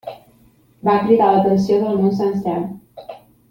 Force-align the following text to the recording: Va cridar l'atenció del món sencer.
Va 0.87 0.95
cridar 1.03 1.27
l'atenció 1.35 1.79
del 1.85 2.01
món 2.03 2.19
sencer. 2.23 2.59